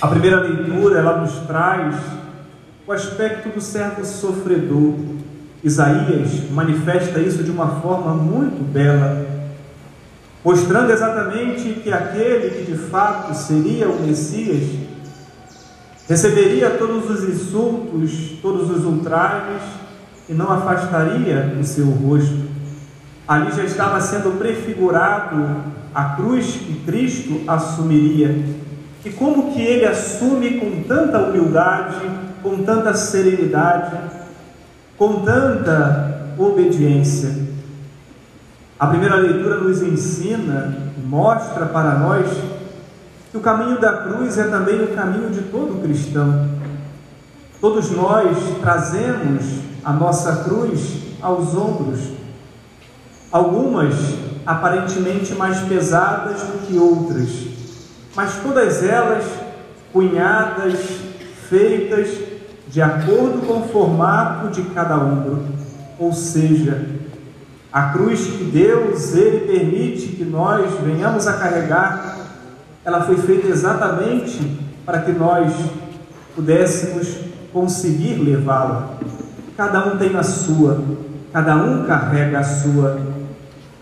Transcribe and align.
A 0.00 0.08
primeira 0.08 0.40
leitura 0.40 0.98
ela 0.98 1.20
nos 1.20 1.34
traz 1.46 1.94
o 2.86 2.92
aspecto 2.92 3.50
do 3.50 3.60
servo 3.60 4.02
sofredor. 4.04 4.94
Isaías 5.62 6.50
manifesta 6.50 7.20
isso 7.20 7.44
de 7.44 7.50
uma 7.50 7.80
forma 7.82 8.14
muito 8.14 8.64
bela, 8.72 9.26
mostrando 10.42 10.90
exatamente 10.90 11.80
que 11.82 11.92
aquele 11.92 12.48
que 12.48 12.72
de 12.72 12.78
fato 12.78 13.34
seria 13.34 13.90
o 13.90 14.00
Messias 14.00 14.70
receberia 16.08 16.70
todos 16.70 17.10
os 17.10 17.28
insultos, 17.28 18.38
todos 18.40 18.70
os 18.70 18.86
ultrajes 18.86 19.62
e 20.30 20.32
não 20.32 20.50
afastaria 20.50 21.56
o 21.60 21.62
seu 21.62 21.86
rosto. 21.90 22.48
Ali 23.28 23.52
já 23.52 23.64
estava 23.64 24.00
sendo 24.00 24.38
prefigurado 24.38 25.56
a 25.94 26.04
cruz 26.16 26.46
que 26.46 26.80
Cristo 26.86 27.42
assumiria. 27.46 28.34
E 29.04 29.10
como 29.10 29.52
que 29.52 29.62
ele 29.62 29.86
assume 29.86 30.60
com 30.60 30.82
tanta 30.82 31.18
humildade, 31.18 31.96
com 32.42 32.62
tanta 32.64 32.92
serenidade, 32.94 33.96
com 34.98 35.22
tanta 35.22 36.34
obediência. 36.38 37.48
A 38.78 38.86
primeira 38.86 39.16
leitura 39.16 39.58
nos 39.58 39.82
ensina, 39.82 40.92
mostra 41.04 41.66
para 41.66 41.98
nós 41.98 42.26
que 43.30 43.36
o 43.36 43.40
caminho 43.40 43.80
da 43.80 44.04
cruz 44.04 44.36
é 44.38 44.44
também 44.44 44.82
o 44.82 44.94
caminho 44.94 45.30
de 45.30 45.42
todo 45.42 45.82
cristão. 45.82 46.48
Todos 47.60 47.90
nós 47.90 48.36
trazemos 48.60 49.60
a 49.84 49.92
nossa 49.92 50.44
cruz 50.44 50.98
aos 51.20 51.54
ombros, 51.54 52.00
algumas 53.30 53.94
aparentemente 54.46 55.34
mais 55.34 55.60
pesadas 55.60 56.40
do 56.42 56.66
que 56.66 56.78
outras, 56.78 57.49
mas 58.14 58.36
todas 58.42 58.82
elas 58.82 59.24
cunhadas, 59.92 60.74
feitas 61.48 62.08
de 62.68 62.80
acordo 62.80 63.46
com 63.46 63.60
o 63.60 63.68
formato 63.68 64.48
de 64.48 64.62
cada 64.70 64.96
ombro, 64.96 65.44
ou 65.98 66.12
seja, 66.12 66.86
a 67.72 67.82
cruz 67.90 68.20
que 68.26 68.44
Deus 68.44 69.14
ele 69.14 69.46
permite 69.46 70.08
que 70.08 70.24
nós 70.24 70.72
venhamos 70.80 71.26
a 71.26 71.34
carregar, 71.34 72.16
ela 72.84 73.02
foi 73.02 73.16
feita 73.16 73.48
exatamente 73.48 74.58
para 74.84 75.02
que 75.02 75.12
nós 75.12 75.52
pudéssemos 76.34 77.16
conseguir 77.52 78.14
levá-la. 78.14 78.94
Cada 79.56 79.86
um 79.86 79.98
tem 79.98 80.16
a 80.16 80.22
sua, 80.22 80.82
cada 81.32 81.56
um 81.56 81.84
carrega 81.84 82.38
a 82.38 82.44
sua, 82.44 83.00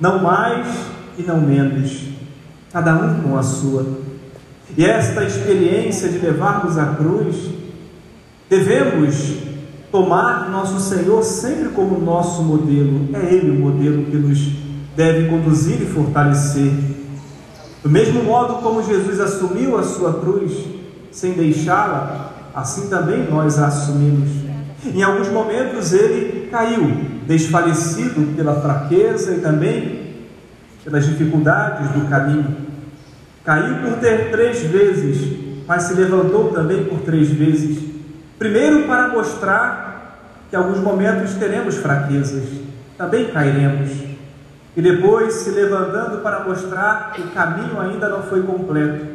não 0.01 0.19
mais 0.19 0.67
e 1.17 1.23
não 1.23 1.41
menos, 1.41 2.09
cada 2.73 2.95
um 2.95 3.23
com 3.23 3.39
a 3.39 3.43
sua. 3.43 3.87
E 4.77 4.85
esta 4.85 5.25
experiência 5.25 6.09
de 6.09 6.19
levarmos 6.19 6.77
a 6.77 6.87
cruz, 6.95 7.37
devemos 8.49 9.35
tomar 9.91 10.51
nosso 10.51 10.79
Senhor 10.81 11.23
sempre 11.23 11.71
como 11.71 11.99
nosso 11.99 12.43
modelo. 12.43 13.09
É 13.15 13.35
Ele 13.35 13.51
o 13.51 13.61
modelo 13.61 14.05
que 14.05 14.17
nos 14.17 14.39
deve 14.97 15.29
conduzir 15.29 15.81
e 15.81 15.87
fortalecer. 15.87 16.73
Do 17.83 17.89
mesmo 17.89 18.23
modo 18.25 18.57
como 18.57 18.83
Jesus 18.83 19.21
assumiu 19.21 19.79
a 19.79 19.83
sua 19.83 20.15
cruz 20.15 20.53
sem 21.11 21.33
deixá-la, 21.33 22.51
assim 22.55 22.89
também 22.89 23.29
nós 23.31 23.59
a 23.59 23.67
assumimos. 23.67 24.29
Em 24.85 25.03
alguns 25.03 25.29
momentos 25.29 25.93
ele 25.93 26.49
caiu, 26.51 26.91
desfalecido 27.27 28.35
pela 28.37 28.61
fraqueza 28.61 29.35
e 29.35 29.41
também 29.41 30.15
pelas 30.85 31.07
dificuldades 31.07 31.91
do 31.91 32.09
caminho. 32.09 32.57
Caiu 33.49 33.77
por 33.77 33.99
ter 33.99 34.31
três 34.31 34.61
vezes, 34.61 35.65
mas 35.67 35.85
se 35.85 35.95
levantou 35.95 36.53
também 36.53 36.85
por 36.85 37.01
três 37.01 37.31
vezes. 37.31 37.83
Primeiro, 38.39 38.87
para 38.87 39.09
mostrar 39.09 40.19
que 40.51 40.55
alguns 40.55 40.81
momentos 40.81 41.33
teremos 41.33 41.77
fraquezas, 41.77 42.45
também 42.99 43.31
cairemos. 43.31 43.89
E 44.77 44.83
depois, 44.83 45.33
se 45.33 45.51
levantando 45.53 46.19
para 46.19 46.45
mostrar 46.45 47.13
que 47.15 47.23
o 47.23 47.29
caminho 47.29 47.81
ainda 47.81 48.11
não 48.11 48.23
foi 48.23 48.43
completo, 48.43 49.07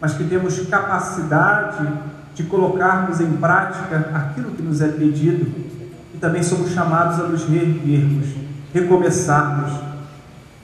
mas 0.00 0.14
que 0.14 0.24
temos 0.24 0.58
capacidade 0.66 1.86
de 2.34 2.42
colocarmos 2.42 3.20
em 3.20 3.36
prática 3.36 4.10
aquilo 4.12 4.50
que 4.50 4.62
nos 4.62 4.80
é 4.80 4.88
pedido 4.88 5.46
e 6.12 6.18
também 6.18 6.42
somos 6.42 6.72
chamados 6.72 7.20
a 7.20 7.28
nos 7.28 7.44
reerguermos, 7.44 8.26
recomeçarmos, 8.74 9.70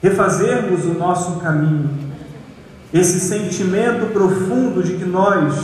refazermos 0.01 0.83
o 0.83 0.93
nosso 0.95 1.39
caminho. 1.39 2.11
Esse 2.93 3.19
sentimento 3.19 4.13
profundo 4.13 4.83
de 4.83 4.97
que 4.97 5.05
nós 5.05 5.55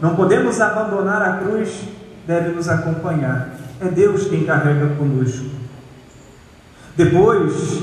não 0.00 0.16
podemos 0.16 0.58
abandonar 0.60 1.20
a 1.20 1.36
cruz 1.36 1.82
deve 2.26 2.50
nos 2.52 2.68
acompanhar. 2.68 3.50
É 3.80 3.88
Deus 3.88 4.26
quem 4.26 4.44
carrega 4.44 4.94
conosco. 4.96 5.46
Depois, 6.96 7.82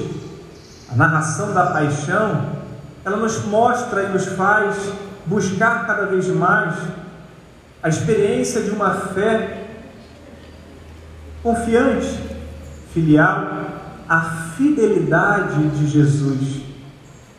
a 0.92 0.96
narração 0.96 1.54
da 1.54 1.68
paixão, 1.68 2.50
ela 3.06 3.18
nos 3.18 3.46
mostra 3.46 4.04
e 4.04 4.10
nos 4.10 4.26
faz 4.26 4.76
buscar 5.26 5.86
cada 5.86 6.08
vez 6.08 6.28
mais 6.28 6.76
a 7.82 7.90
experiência 7.90 8.62
de 8.62 8.72
uma 8.72 8.92
fé 8.92 9.68
confiante, 11.44 12.20
filial, 12.92 13.66
a 14.10 14.22
fidelidade 14.58 15.70
de 15.70 15.88
Jesus. 15.88 16.62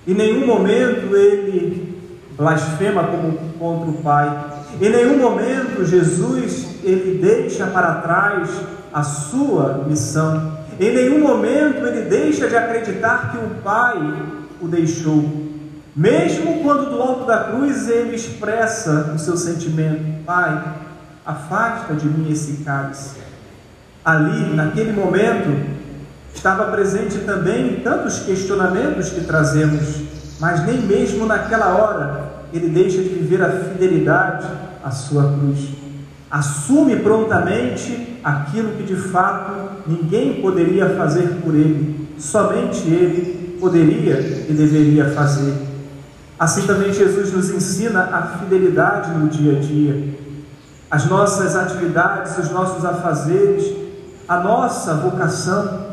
Em 0.06 0.14
nenhum 0.14 0.46
momento 0.46 1.16
ele 1.16 2.00
blasfema 2.36 3.04
como 3.04 3.32
contra 3.58 3.90
o 3.90 4.02
Pai. 4.02 4.44
Em 4.80 4.90
nenhum 4.90 5.18
momento 5.18 5.84
Jesus 5.84 6.76
ele 6.84 7.18
deixa 7.20 7.66
para 7.66 7.94
trás 7.96 8.50
a 8.92 9.02
sua 9.02 9.84
missão. 9.86 10.58
Em 10.78 10.94
nenhum 10.94 11.20
momento 11.20 11.84
ele 11.86 12.02
deixa 12.02 12.48
de 12.48 12.56
acreditar 12.56 13.32
que 13.32 13.38
o 13.38 13.62
Pai 13.62 14.14
o 14.60 14.68
deixou. 14.68 15.46
Mesmo 15.94 16.62
quando 16.62 16.90
do 16.90 17.00
alto 17.00 17.24
da 17.24 17.44
cruz 17.44 17.88
ele 17.88 18.14
expressa 18.14 19.12
o 19.14 19.18
seu 19.18 19.36
sentimento: 19.36 20.24
Pai, 20.24 20.74
afasta 21.24 21.94
de 21.94 22.06
mim 22.06 22.30
esse 22.30 22.58
cálice. 22.64 23.16
Ali, 24.04 24.54
naquele 24.54 24.92
momento, 24.92 25.75
estava 26.36 26.66
presente 26.66 27.18
também 27.20 27.80
tantos 27.80 28.20
questionamentos 28.20 29.08
que 29.08 29.22
trazemos, 29.22 30.02
mas 30.38 30.64
nem 30.64 30.82
mesmo 30.82 31.26
naquela 31.26 31.74
hora 31.74 32.26
ele 32.52 32.68
deixa 32.68 33.02
de 33.02 33.08
viver 33.08 33.42
a 33.42 33.50
fidelidade 33.50 34.46
à 34.84 34.90
sua 34.90 35.32
cruz. 35.32 35.70
Assume 36.30 36.96
prontamente 36.96 38.20
aquilo 38.22 38.72
que 38.72 38.82
de 38.82 38.96
fato 38.96 39.52
ninguém 39.86 40.40
poderia 40.40 40.90
fazer 40.90 41.40
por 41.42 41.54
ele, 41.54 42.08
somente 42.18 42.86
ele 42.86 43.56
poderia 43.58 44.46
e 44.48 44.52
deveria 44.52 45.06
fazer. 45.10 45.54
Assim 46.38 46.66
também 46.66 46.92
Jesus 46.92 47.32
nos 47.32 47.50
ensina 47.50 48.02
a 48.12 48.38
fidelidade 48.38 49.10
no 49.18 49.28
dia 49.28 49.56
a 49.56 49.60
dia, 49.60 50.14
as 50.90 51.06
nossas 51.06 51.56
atividades, 51.56 52.36
os 52.36 52.50
nossos 52.50 52.84
afazeres, 52.84 53.74
a 54.28 54.40
nossa 54.40 54.94
vocação, 54.94 55.85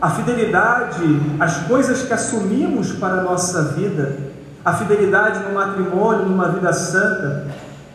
a 0.00 0.10
fidelidade, 0.10 1.02
as 1.40 1.58
coisas 1.66 2.02
que 2.02 2.12
assumimos 2.12 2.92
para 2.92 3.14
a 3.14 3.22
nossa 3.22 3.62
vida, 3.64 4.16
a 4.64 4.72
fidelidade 4.72 5.40
no 5.40 5.54
matrimônio, 5.54 6.26
numa 6.26 6.48
vida 6.48 6.72
santa, 6.72 7.46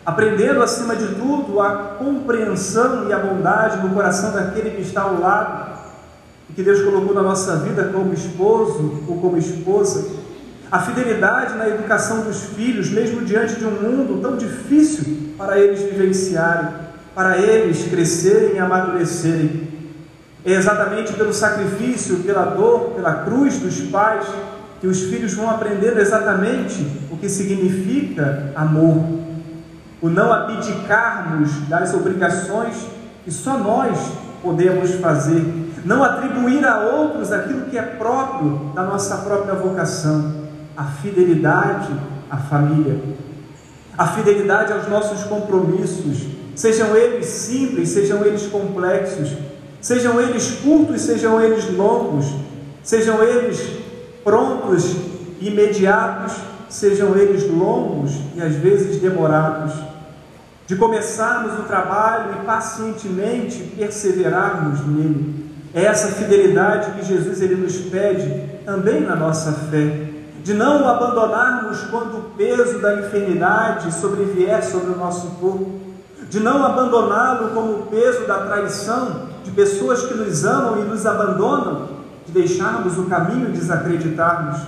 aprendendo 0.04 0.62
acima 0.62 0.94
de 0.94 1.06
tudo 1.14 1.60
a 1.60 1.96
compreensão 1.98 3.08
e 3.08 3.12
a 3.12 3.18
bondade 3.18 3.78
no 3.78 3.94
coração 3.94 4.32
daquele 4.32 4.70
que 4.70 4.82
está 4.82 5.02
ao 5.02 5.18
lado 5.18 5.78
e 6.50 6.52
que 6.52 6.62
Deus 6.62 6.82
colocou 6.82 7.14
na 7.14 7.22
nossa 7.22 7.56
vida 7.56 7.84
como 7.84 8.12
esposo 8.12 9.02
ou 9.08 9.18
como 9.18 9.38
esposa 9.38 10.24
a 10.70 10.80
fidelidade 10.80 11.56
na 11.56 11.68
educação 11.68 12.22
dos 12.22 12.42
filhos, 12.46 12.90
mesmo 12.90 13.24
diante 13.24 13.54
de 13.54 13.64
um 13.64 13.70
mundo 13.70 14.20
tão 14.20 14.36
difícil 14.36 15.34
para 15.38 15.58
eles 15.58 15.80
vivenciarem, 15.82 16.68
para 17.14 17.38
eles 17.38 17.86
crescerem 17.88 18.56
e 18.56 18.58
amadurecerem. 18.58 19.73
É 20.44 20.52
exatamente 20.52 21.14
pelo 21.14 21.32
sacrifício, 21.32 22.18
pela 22.18 22.44
dor, 22.44 22.90
pela 22.90 23.24
cruz 23.24 23.58
dos 23.58 23.80
pais 23.82 24.26
que 24.80 24.86
os 24.86 25.04
filhos 25.04 25.32
vão 25.32 25.48
aprendendo 25.48 25.98
exatamente 25.98 26.86
o 27.10 27.16
que 27.16 27.28
significa 27.28 28.52
amor. 28.54 29.02
O 30.02 30.10
não 30.10 30.30
abdicarmos 30.30 31.66
das 31.68 31.94
obrigações 31.94 32.76
que 33.24 33.30
só 33.30 33.56
nós 33.56 33.98
podemos 34.42 34.90
fazer, 34.96 35.42
não 35.86 36.04
atribuir 36.04 36.62
a 36.66 36.80
outros 36.80 37.32
aquilo 37.32 37.62
que 37.62 37.78
é 37.78 37.82
próprio 37.82 38.72
da 38.74 38.82
nossa 38.82 39.16
própria 39.18 39.54
vocação. 39.54 40.44
A 40.76 40.84
fidelidade 40.84 41.90
à 42.30 42.36
família, 42.36 43.00
a 43.96 44.06
fidelidade 44.08 44.72
aos 44.72 44.88
nossos 44.88 45.22
compromissos, 45.22 46.26
sejam 46.54 46.94
eles 46.94 47.26
simples, 47.26 47.88
sejam 47.88 48.22
eles 48.24 48.46
complexos, 48.48 49.30
sejam 49.84 50.18
eles 50.18 50.50
curtos, 50.62 51.02
sejam 51.02 51.38
eles 51.42 51.70
longos, 51.76 52.24
sejam 52.82 53.22
eles 53.22 53.60
prontos, 54.24 54.96
imediatos, 55.42 56.32
sejam 56.70 57.14
eles 57.14 57.46
longos 57.46 58.12
e 58.34 58.40
às 58.40 58.54
vezes 58.54 58.98
demorados. 58.98 59.74
de 60.66 60.76
começarmos 60.76 61.58
o 61.58 61.64
trabalho 61.64 62.36
e 62.40 62.46
pacientemente 62.46 63.62
perseverarmos 63.76 64.80
nele. 64.86 65.50
É 65.74 65.84
essa 65.84 66.08
fidelidade 66.08 66.92
que 66.92 67.04
Jesus 67.04 67.42
ele 67.42 67.56
nos 67.56 67.76
pede 67.76 68.62
também 68.64 69.02
na 69.02 69.14
nossa 69.14 69.52
fé, 69.52 70.08
de 70.42 70.54
não 70.54 70.82
o 70.82 70.88
abandonarmos 70.88 71.82
quando 71.90 72.16
o 72.16 72.22
peso 72.38 72.78
da 72.78 72.94
enfermidade 72.94 73.92
sobrevier 73.92 74.64
sobre 74.64 74.94
o 74.94 74.96
nosso 74.96 75.32
corpo, 75.32 75.78
de 76.30 76.40
não 76.40 76.64
abandoná-lo 76.64 77.50
como 77.50 77.72
o 77.72 77.86
peso 77.90 78.26
da 78.26 78.46
traição 78.46 79.33
de 79.44 79.50
pessoas 79.50 80.06
que 80.06 80.14
nos 80.14 80.44
amam 80.44 80.80
e 80.80 80.88
nos 80.88 81.04
abandonam, 81.04 81.88
de 82.26 82.32
deixarmos 82.32 82.98
o 82.98 83.04
caminho 83.04 83.50
e 83.50 83.52
desacreditarmos, 83.52 84.58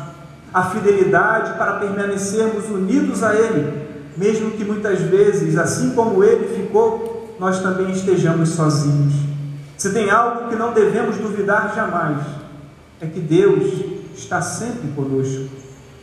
a 0.53 0.63
fidelidade 0.65 1.59
para 1.59 1.75
permanecermos 1.75 2.69
unidos 2.69 3.23
a 3.23 3.35
Ele, 3.35 3.87
mesmo 4.17 4.53
que 4.53 4.65
muitas 4.65 5.01
vezes, 5.01 5.57
assim 5.57 5.91
como 5.91 6.23
Ele 6.23 6.63
ficou, 6.63 7.35
nós 7.41 7.61
também 7.61 7.91
estejamos 7.91 8.51
sozinhos. 8.51 9.15
Se 9.77 9.93
tem 9.93 10.11
algo 10.11 10.49
que 10.49 10.57
não 10.57 10.73
devemos 10.73 11.17
duvidar 11.17 11.73
jamais, 11.75 12.19
é 13.01 13.07
que 13.07 13.21
Deus 13.21 13.85
está 14.15 14.41
sempre 14.41 14.89
conosco. 14.95 15.49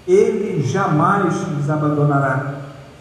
Ele 0.08 0.62
jamais 0.62 1.34
nos 1.48 1.70
abandonará. 1.70 2.56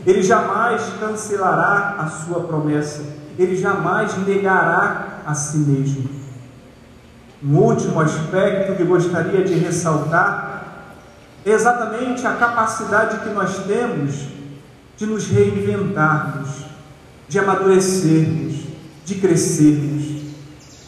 Ele 0.06 0.22
jamais 0.22 0.82
cancelará 0.98 1.96
a 1.98 2.06
sua 2.06 2.40
promessa. 2.40 3.02
Ele 3.38 3.56
jamais 3.56 4.16
negará 4.26 5.11
a 5.26 5.34
si 5.34 5.58
mesmo. 5.58 6.08
Um 7.44 7.56
último 7.56 8.00
aspecto 8.00 8.76
que 8.76 8.84
gostaria 8.84 9.44
de 9.44 9.54
ressaltar 9.54 10.52
é 11.44 11.50
exatamente 11.50 12.24
a 12.26 12.34
capacidade 12.34 13.18
que 13.18 13.30
nós 13.30 13.64
temos 13.66 14.28
de 14.96 15.06
nos 15.06 15.26
reinventarmos, 15.26 16.48
de 17.28 17.38
amadurecermos, 17.38 18.54
de 19.04 19.16
crescermos. 19.16 20.22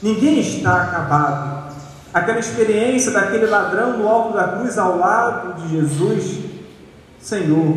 Ninguém 0.00 0.38
está 0.38 0.82
acabado. 0.82 1.74
Aquela 2.12 2.38
experiência 2.38 3.10
daquele 3.10 3.46
ladrão 3.46 3.98
no 3.98 4.08
alto 4.08 4.36
da 4.36 4.48
cruz 4.48 4.78
ao 4.78 4.96
lado 4.96 5.60
de 5.60 5.76
Jesus, 5.76 6.38
Senhor, 7.20 7.76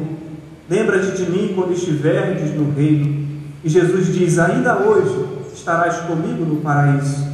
lembra-te 0.69 1.17
de 1.17 1.31
mim 1.31 1.53
quando 1.55 1.73
estiveres 1.73 2.53
no 2.53 2.71
reino. 2.71 3.25
E 3.63 3.69
Jesus 3.69 4.13
diz: 4.13 4.37
Ainda 4.37 4.77
hoje 4.77 5.36
estarás 5.57 5.97
comigo 6.01 6.45
no 6.45 6.61
paraíso. 6.61 7.27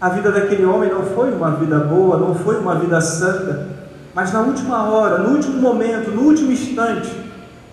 A 0.00 0.08
vida 0.08 0.32
daquele 0.32 0.64
homem 0.64 0.90
não 0.90 1.04
foi 1.04 1.32
uma 1.32 1.52
vida 1.52 1.78
boa, 1.78 2.16
não 2.18 2.34
foi 2.34 2.58
uma 2.58 2.74
vida 2.74 3.00
santa, 3.00 3.68
mas 4.14 4.32
na 4.32 4.40
última 4.40 4.90
hora, 4.90 5.18
no 5.18 5.36
último 5.36 5.60
momento, 5.60 6.10
no 6.10 6.22
último 6.22 6.50
instante, 6.50 7.10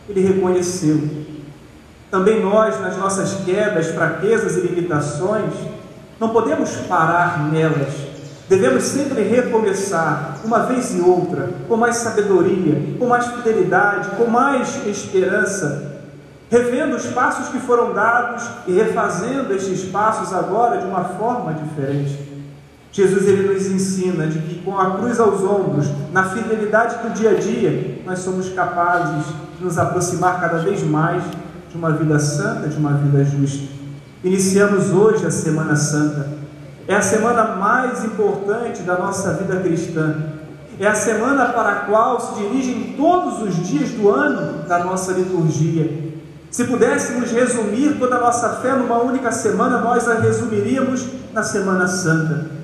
ele 0.07 0.21
reconheceu. 0.21 1.01
Também 2.11 2.41
nós, 2.41 2.79
nas 2.79 2.97
nossas 2.97 3.33
quedas, 3.45 3.87
fraquezas 3.87 4.57
e 4.57 4.61
limitações, 4.61 5.53
não 6.19 6.29
podemos 6.29 6.69
parar 6.87 7.51
nelas. 7.51 7.93
Devemos 8.47 8.83
sempre 8.83 9.21
recomeçar, 9.21 10.39
uma 10.43 10.59
vez 10.65 10.95
e 10.95 11.01
outra, 11.01 11.49
com 11.67 11.77
mais 11.77 11.97
sabedoria, 11.97 12.95
com 12.97 13.05
mais 13.05 13.27
fidelidade, 13.27 14.09
com 14.17 14.25
mais 14.25 14.85
esperança, 14.87 15.98
revendo 16.49 16.95
os 16.95 17.05
passos 17.07 17.49
que 17.49 17.59
foram 17.59 17.93
dados 17.93 18.43
e 18.67 18.73
refazendo 18.73 19.53
estes 19.53 19.85
passos 19.85 20.33
agora 20.33 20.79
de 20.79 20.85
uma 20.85 21.03
forma 21.03 21.53
diferente. 21.53 22.27
Jesus 22.91 23.27
ele 23.27 23.53
nos 23.53 23.67
ensina 23.67 24.25
de 24.25 24.39
que 24.39 24.61
com 24.63 24.77
a 24.77 24.97
cruz 24.97 25.19
aos 25.19 25.41
ombros, 25.41 25.87
na 26.11 26.23
fidelidade 26.23 27.07
do 27.07 27.13
dia 27.13 27.31
a 27.31 27.33
dia, 27.35 28.01
nós 28.03 28.19
somos 28.19 28.49
capazes 28.49 29.25
de 29.57 29.63
nos 29.63 29.77
aproximar 29.77 30.41
cada 30.41 30.57
vez 30.57 30.83
mais 30.83 31.23
de 31.69 31.77
uma 31.77 31.91
vida 31.91 32.17
santa, 32.17 32.67
de 32.67 32.77
uma 32.77 32.93
vida 32.93 33.23
justa. 33.23 33.67
Iniciamos 34.23 34.89
hoje 34.89 35.25
a 35.25 35.31
Semana 35.31 35.75
Santa. 35.75 36.39
É 36.87 36.95
a 36.95 37.01
semana 37.03 37.55
mais 37.55 38.03
importante 38.03 38.81
da 38.81 38.97
nossa 38.97 39.33
vida 39.35 39.57
cristã. 39.57 40.15
É 40.79 40.87
a 40.87 40.95
semana 40.95 41.45
para 41.45 41.69
a 41.69 41.75
qual 41.81 42.19
se 42.19 42.41
dirigem 42.41 42.95
todos 42.97 43.41
os 43.43 43.67
dias 43.67 43.91
do 43.91 44.09
ano 44.09 44.63
da 44.67 44.83
nossa 44.83 45.11
liturgia. 45.11 46.09
Se 46.51 46.63
pudéssemos 46.65 47.31
resumir 47.31 47.97
toda 47.99 48.15
a 48.15 48.21
nossa 48.21 48.49
fé 48.61 48.73
numa 48.73 48.97
única 48.97 49.31
semana, 49.31 49.79
nós 49.79 50.07
a 50.07 50.15
resumiríamos 50.15 51.05
na 51.33 51.43
Semana 51.43 51.87
Santa 51.87 52.59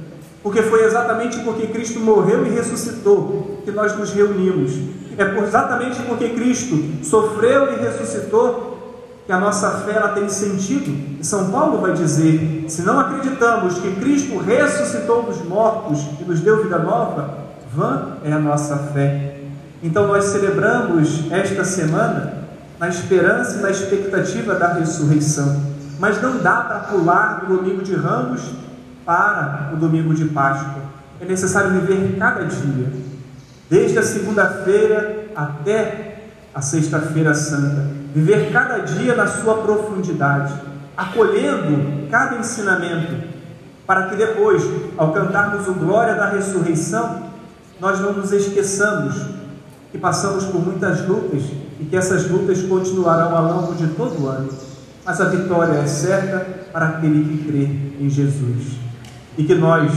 porque 0.45 0.61
foi 0.61 0.83
exatamente 0.85 1.39
porque 1.39 1.65
Cristo 1.65 1.99
morreu 1.99 2.45
e 2.45 2.49
ressuscitou 2.51 3.61
que 3.65 3.71
nós 3.71 3.97
nos 3.97 4.11
reunimos. 4.11 4.73
É 5.17 5.43
exatamente 5.43 5.99
porque 6.03 6.29
Cristo 6.29 6.77
sofreu 7.03 7.73
e 7.73 7.77
ressuscitou 7.77 8.77
que 9.25 9.31
a 9.31 9.39
nossa 9.39 9.71
fé 9.71 9.93
ela 9.93 10.09
tem 10.09 10.29
sentido. 10.29 11.19
E 11.19 11.25
São 11.25 11.49
Paulo 11.49 11.81
vai 11.81 11.93
dizer: 11.93 12.65
se 12.67 12.83
não 12.83 12.99
acreditamos 12.99 13.79
que 13.79 13.91
Cristo 13.95 14.37
ressuscitou 14.37 15.23
dos 15.23 15.43
mortos 15.43 16.05
e 16.21 16.23
nos 16.23 16.41
deu 16.41 16.61
vida 16.61 16.77
nova, 16.77 17.39
vã 17.73 18.17
é 18.23 18.31
a 18.31 18.37
nossa 18.37 18.77
fé. 18.93 19.39
Então 19.81 20.05
nós 20.05 20.25
celebramos 20.25 21.23
esta 21.31 21.63
semana 21.63 22.44
na 22.79 22.89
esperança 22.89 23.57
e 23.57 23.61
na 23.61 23.69
expectativa 23.69 24.55
da 24.55 24.73
ressurreição. 24.73 25.63
Mas 25.99 26.21
não 26.21 26.39
dá 26.39 26.61
para 26.61 26.79
pular 26.79 27.39
do 27.39 27.57
domingo 27.57 27.81
de 27.81 27.95
ramos 27.95 28.41
para 29.05 29.71
o 29.73 29.77
domingo 29.77 30.13
de 30.13 30.25
Páscoa. 30.25 30.83
É 31.21 31.25
necessário 31.25 31.71
viver 31.71 32.17
cada 32.19 32.43
dia, 32.43 32.91
desde 33.69 33.97
a 33.97 34.03
segunda-feira 34.03 35.27
até 35.35 36.23
a 36.53 36.61
sexta-feira 36.61 37.33
santa. 37.33 37.85
Viver 38.13 38.51
cada 38.51 38.79
dia 38.79 39.15
na 39.15 39.27
sua 39.27 39.55
profundidade, 39.61 40.53
acolhendo 40.97 42.09
cada 42.09 42.37
ensinamento, 42.37 43.35
para 43.85 44.07
que 44.07 44.15
depois, 44.15 44.63
ao 44.97 45.13
cantarmos 45.13 45.67
o 45.67 45.73
glória 45.73 46.15
da 46.15 46.29
ressurreição, 46.29 47.23
nós 47.79 47.99
não 47.99 48.13
nos 48.13 48.31
esqueçamos 48.31 49.15
que 49.91 49.97
passamos 49.97 50.45
por 50.45 50.63
muitas 50.63 51.07
lutas 51.07 51.43
e 51.79 51.85
que 51.85 51.95
essas 51.95 52.29
lutas 52.29 52.61
continuarão 52.63 53.35
ao 53.35 53.53
longo 53.53 53.75
de 53.75 53.87
todo 53.87 54.23
o 54.23 54.27
ano. 54.27 54.49
Mas 55.05 55.21
a 55.21 55.25
vitória 55.25 55.73
é 55.73 55.87
certa 55.87 56.39
para 56.71 56.87
aquele 56.87 57.23
que 57.23 57.45
crê 57.45 58.03
em 58.03 58.09
Jesus 58.09 58.77
e 59.37 59.43
que 59.43 59.55
nós, 59.55 59.91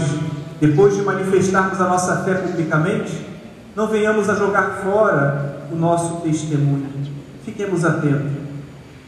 depois 0.61 0.94
de 0.94 1.02
manifestarmos 1.02 1.81
a 1.81 1.88
nossa 1.88 2.17
fé 2.25 2.35
publicamente, 2.35 3.26
não 3.75 3.87
venhamos 3.87 4.29
a 4.29 4.35
jogar 4.35 4.81
fora 4.82 5.62
o 5.73 5.76
nosso 5.76 6.20
testemunho. 6.23 6.88
Fiquemos 7.44 7.85
atentos. 7.85 8.32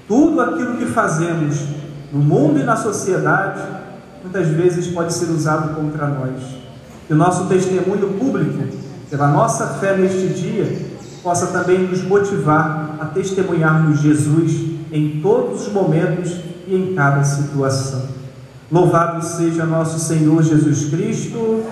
Tudo 0.06 0.40
aquilo 0.40 0.76
que 0.76 0.86
fazemos 0.86 1.60
no 2.12 2.20
mundo 2.20 2.58
e 2.58 2.62
na 2.62 2.76
sociedade, 2.76 3.60
muitas 4.22 4.48
vezes 4.48 4.88
pode 4.88 5.12
ser 5.12 5.26
usado 5.26 5.74
contra 5.74 6.06
nós. 6.06 6.40
Que 7.06 7.12
o 7.12 7.16
nosso 7.16 7.46
testemunho 7.46 8.14
público, 8.18 8.64
pela 9.10 9.26
nossa 9.28 9.66
fé 9.66 9.96
neste 9.96 10.28
dia, 10.28 10.90
possa 11.22 11.48
também 11.48 11.80
nos 11.80 12.02
motivar 12.02 12.96
a 13.00 13.06
testemunharmos 13.06 14.00
Jesus 14.00 14.70
em 14.92 15.20
todos 15.20 15.66
os 15.66 15.72
momentos 15.72 16.36
e 16.66 16.74
em 16.74 16.94
cada 16.94 17.24
situação. 17.24 18.08
Louvado 18.70 19.24
seja 19.24 19.66
nosso 19.66 19.98
Senhor 19.98 20.42
Jesus 20.42 20.90
Cristo. 20.90 21.64